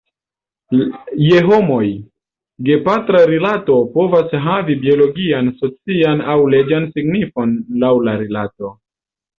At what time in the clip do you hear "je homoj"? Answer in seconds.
1.23-1.85